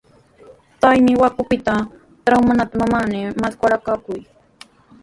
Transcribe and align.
Taytaami 0.81 1.13
Huacupita 1.17 1.73
traamunanta 2.25 2.75
manami 2.81 3.19
musyarqaaku. 3.41 4.13